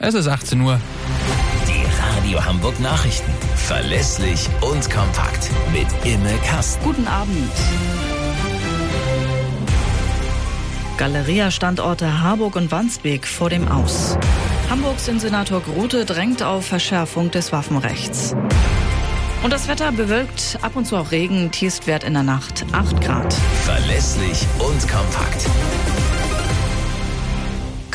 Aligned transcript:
Es 0.00 0.14
ist 0.14 0.28
18 0.28 0.60
Uhr. 0.60 0.80
Die 1.66 1.84
Radio 2.00 2.44
Hamburg 2.44 2.78
Nachrichten. 2.78 3.32
Verlässlich 3.56 4.48
und 4.60 4.88
kompakt. 4.88 5.50
Mit 5.72 5.88
Imme 6.04 6.38
Kasten. 6.46 6.84
Guten 6.84 7.08
Abend. 7.08 7.50
Galeria-Standorte 10.98 12.22
Harburg 12.22 12.54
und 12.54 12.70
Wandsbek 12.70 13.26
vor 13.26 13.50
dem 13.50 13.66
Aus. 13.66 14.16
Hamburgs 14.70 15.08
Innensenator 15.08 15.60
Grote 15.62 16.04
drängt 16.04 16.44
auf 16.44 16.66
Verschärfung 16.66 17.32
des 17.32 17.50
Waffenrechts. 17.50 18.36
Und 19.42 19.52
das 19.52 19.66
Wetter 19.66 19.90
bewölkt, 19.90 20.60
ab 20.62 20.76
und 20.76 20.86
zu 20.86 20.96
auch 20.96 21.10
Regen, 21.10 21.50
Tiefstwert 21.50 22.04
in 22.04 22.14
der 22.14 22.22
Nacht 22.22 22.64
8 22.70 23.00
Grad. 23.00 23.34
Verlässlich 23.64 24.46
und 24.60 24.80
kompakt. 24.88 25.46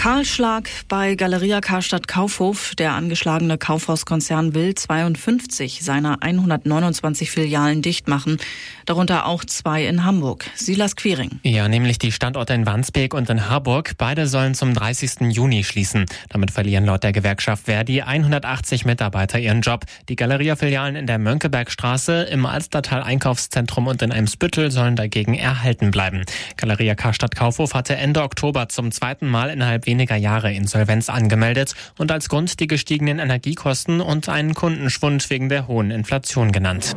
Kahlschlag 0.04 0.70
bei 0.90 1.16
Galeria 1.16 1.62
Karstadt 1.62 2.10
Kaufhof. 2.10 2.76
Der 2.76 2.92
angeschlagene 2.92 3.58
Kaufhauskonzern 3.58 4.54
will 4.54 4.76
52 4.76 5.82
seiner 5.82 6.22
129 6.22 7.32
Filialen 7.32 7.82
dicht 7.82 8.10
machen, 8.10 8.38
darunter 8.86 9.26
auch 9.26 9.46
zwei 9.46 9.86
in 9.86 10.04
Hamburg. 10.04 10.44
Silas 10.56 10.98
Quiring. 10.98 11.40
Ja, 11.44 11.70
nämlich 11.70 12.00
die 12.00 12.12
Standorte 12.12 12.54
in 12.54 12.66
Wandsbek 12.66 13.14
und 13.14 13.30
in 13.30 13.48
Harburg. 13.48 13.94
Beide 13.98 14.28
sollen 14.28 14.56
zum 14.56 14.74
30. 14.74 15.32
Juni 15.32 15.64
schließen. 15.64 16.06
Damit 16.28 16.52
verlieren 16.52 16.84
laut 16.84 17.06
der 17.06 17.14
Gewerkschaft 17.14 17.68
Verdi 17.68 18.02
180 18.02 18.84
Mitarbeiter 18.84 19.40
ihren 19.40 19.62
Job. 19.62 19.86
Die 20.10 20.18
Galeria-Filialen 20.18 20.98
in 20.98 21.08
der 21.08 21.18
Mönckebergstraße, 21.18 22.24
im 22.24 22.46
Alstertal 22.46 23.04
Einkaufszentrum 23.04 23.88
und 23.88 24.02
in 24.02 24.12
Eimsbüttel 24.12 24.70
sollen 24.70 24.98
dagegen 24.98 25.34
erhalten 25.34 25.92
bleiben. 25.92 26.26
Galeria 26.58 26.94
Karstadt 26.94 27.38
Kaufhof 27.38 27.74
hatte 27.74 27.96
Ende 27.96 28.22
Oktober 28.22 28.68
zum 28.68 28.92
zweiten 28.92 29.30
Mal 29.30 29.50
innerhalb 29.50 29.88
weniger 29.94 30.16
Jahre 30.16 30.52
Insolvenz 30.52 31.08
angemeldet 31.08 31.76
und 32.00 32.12
als 32.12 32.28
Grund 32.28 32.60
die 32.60 32.66
gestiegenen 32.66 33.20
Energiekosten 33.20 34.02
und 34.02 34.28
einen 34.28 34.56
Kundenschwund 34.56 35.30
wegen 35.30 35.50
der 35.50 35.68
hohen 35.68 35.92
Inflation 35.92 36.52
genannt. 36.52 36.96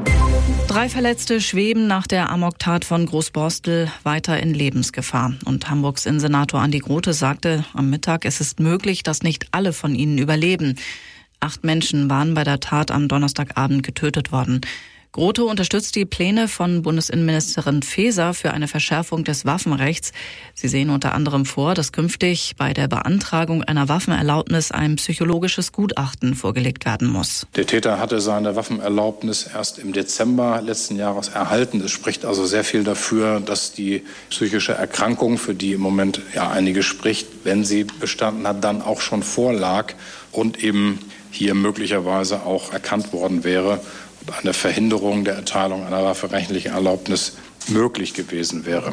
Drei 0.66 0.88
Verletzte 0.88 1.42
schweben 1.42 1.86
nach 1.86 2.06
der 2.06 2.30
Amoktat 2.30 2.86
von 2.86 3.04
Großborstel 3.04 3.92
weiter 4.02 4.40
in 4.40 4.54
Lebensgefahr. 4.54 5.34
Und 5.44 5.68
Hamburgs 5.68 6.06
Innensenator 6.06 6.62
Andi 6.62 6.78
Grote 6.78 7.12
sagte 7.12 7.66
am 7.74 7.90
Mittag, 7.90 8.24
es 8.24 8.40
ist 8.40 8.60
möglich, 8.60 9.02
dass 9.02 9.22
nicht 9.22 9.48
alle 9.50 9.74
von 9.74 9.94
ihnen 9.94 10.16
überleben. 10.16 10.76
Acht 11.38 11.64
Menschen 11.64 12.08
waren 12.08 12.32
bei 12.32 12.44
der 12.44 12.60
Tat 12.60 12.90
am 12.90 13.08
Donnerstagabend 13.08 13.82
getötet 13.82 14.32
worden. 14.32 14.62
Grote 15.16 15.46
unterstützt 15.46 15.96
die 15.96 16.04
Pläne 16.04 16.46
von 16.46 16.82
Bundesinnenministerin 16.82 17.82
Faeser 17.82 18.34
für 18.34 18.50
eine 18.50 18.68
Verschärfung 18.68 19.24
des 19.24 19.46
Waffenrechts. 19.46 20.12
Sie 20.52 20.68
sehen 20.68 20.90
unter 20.90 21.14
anderem 21.14 21.46
vor, 21.46 21.72
dass 21.72 21.92
künftig 21.92 22.52
bei 22.58 22.74
der 22.74 22.86
Beantragung 22.86 23.64
einer 23.64 23.88
Waffenerlaubnis 23.88 24.72
ein 24.72 24.96
psychologisches 24.96 25.72
Gutachten 25.72 26.34
vorgelegt 26.34 26.84
werden 26.84 27.08
muss. 27.08 27.46
Der 27.56 27.64
Täter 27.64 27.98
hatte 27.98 28.20
seine 28.20 28.56
Waffenerlaubnis 28.56 29.48
erst 29.54 29.78
im 29.78 29.94
Dezember 29.94 30.60
letzten 30.60 30.96
Jahres 30.96 31.28
erhalten. 31.28 31.80
Es 31.80 31.92
spricht 31.92 32.26
also 32.26 32.44
sehr 32.44 32.62
viel 32.62 32.84
dafür, 32.84 33.40
dass 33.40 33.72
die 33.72 34.02
psychische 34.28 34.72
Erkrankung, 34.72 35.38
für 35.38 35.54
die 35.54 35.72
im 35.72 35.80
Moment 35.80 36.20
ja 36.34 36.50
einige 36.50 36.82
spricht, 36.82 37.26
wenn 37.44 37.64
sie 37.64 37.84
bestanden 37.84 38.46
hat, 38.46 38.62
dann 38.62 38.82
auch 38.82 39.00
schon 39.00 39.22
vorlag 39.22 39.94
und 40.36 40.62
eben 40.62 40.98
hier 41.30 41.54
möglicherweise 41.54 42.42
auch 42.42 42.72
erkannt 42.72 43.12
worden 43.12 43.44
wäre 43.44 43.80
eine 44.42 44.52
Verhinderung 44.52 45.24
der 45.24 45.34
Erteilung 45.34 45.84
einer 45.86 46.02
waffenrechtlichen 46.02 46.72
Erlaubnis 46.72 47.36
möglich 47.70 48.14
gewesen 48.14 48.66
wäre. 48.66 48.92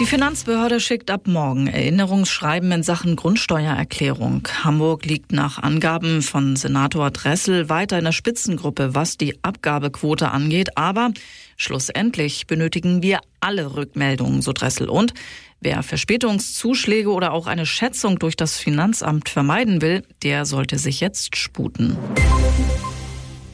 Die 0.00 0.06
Finanzbehörde 0.06 0.80
schickt 0.80 1.10
ab 1.10 1.26
morgen 1.26 1.66
Erinnerungsschreiben 1.66 2.72
in 2.72 2.82
Sachen 2.82 3.16
Grundsteuererklärung. 3.16 4.48
Hamburg 4.62 5.04
liegt 5.06 5.32
nach 5.32 5.62
Angaben 5.62 6.22
von 6.22 6.56
Senator 6.56 7.10
Dressel 7.10 7.68
weiter 7.68 7.98
in 7.98 8.04
der 8.04 8.12
Spitzengruppe, 8.12 8.94
was 8.94 9.16
die 9.16 9.38
Abgabequote 9.42 10.30
angeht. 10.30 10.76
Aber 10.76 11.10
schlussendlich 11.56 12.46
benötigen 12.46 13.02
wir 13.02 13.20
alle 13.40 13.76
Rückmeldungen, 13.76 14.42
so 14.42 14.52
Dressel. 14.52 14.88
Und 14.88 15.14
wer 15.60 15.82
Verspätungszuschläge 15.82 17.10
oder 17.10 17.32
auch 17.32 17.46
eine 17.46 17.66
Schätzung 17.66 18.18
durch 18.18 18.36
das 18.36 18.58
Finanzamt 18.58 19.28
vermeiden 19.28 19.80
will, 19.80 20.02
der 20.22 20.44
sollte 20.44 20.78
sich 20.78 21.00
jetzt 21.00 21.36
sputen. 21.36 21.96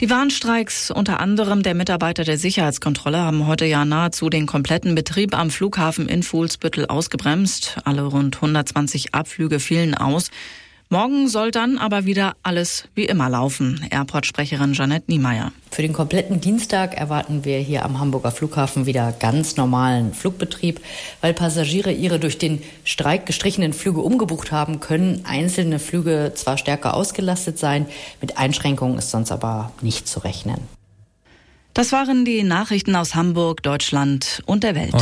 Die 0.01 0.09
Warnstreiks 0.09 0.91
unter 0.91 1.21
anderem 1.21 1.63
der 1.63 1.75
Mitarbeiter 1.75 2.25
der 2.25 2.39
Sicherheitskontrolle 2.39 3.19
haben 3.19 3.47
heute 3.47 3.67
ja 3.67 3.85
nahezu 3.85 4.31
den 4.31 4.47
kompletten 4.47 4.95
Betrieb 4.95 5.37
am 5.37 5.51
Flughafen 5.51 6.09
in 6.09 6.23
Fuhlsbüttel 6.23 6.87
ausgebremst. 6.87 7.77
Alle 7.85 8.05
rund 8.05 8.37
120 8.37 9.15
Abflüge 9.15 9.61
fielen 9.61 9.95
aus. 9.95 10.31
Morgen 10.93 11.29
soll 11.29 11.53
dann 11.53 11.79
aber 11.79 12.05
wieder 12.05 12.35
alles 12.43 12.89
wie 12.97 13.05
immer 13.05 13.29
laufen. 13.29 13.87
Airport-Sprecherin 13.93 14.73
Janette 14.73 15.05
Niemeyer. 15.07 15.53
Für 15.71 15.83
den 15.83 15.93
kompletten 15.93 16.41
Dienstag 16.41 16.97
erwarten 16.97 17.45
wir 17.45 17.59
hier 17.59 17.85
am 17.85 18.01
Hamburger 18.01 18.33
Flughafen 18.33 18.87
wieder 18.87 19.13
ganz 19.13 19.57
normalen 19.57 20.13
Flugbetrieb. 20.15 20.81
Weil 21.21 21.33
Passagiere 21.33 21.93
ihre 21.93 22.19
durch 22.19 22.39
den 22.39 22.61
Streik 22.83 23.25
gestrichenen 23.25 23.73
Flüge 23.73 24.01
umgebucht 24.01 24.51
haben, 24.51 24.81
können 24.81 25.21
einzelne 25.23 25.79
Flüge 25.79 26.33
zwar 26.35 26.59
stärker 26.59 26.95
ausgelastet 26.95 27.57
sein, 27.57 27.87
mit 28.21 28.37
Einschränkungen 28.37 28.99
ist 28.99 29.13
sonst 29.13 29.31
aber 29.31 29.71
nicht 29.83 30.09
zu 30.09 30.19
rechnen. 30.19 30.59
Das 31.73 31.93
waren 31.93 32.25
die 32.25 32.43
Nachrichten 32.43 32.97
aus 32.97 33.15
Hamburg, 33.15 33.63
Deutschland 33.63 34.43
und 34.45 34.65
der 34.65 34.75
Welt. 34.75 34.93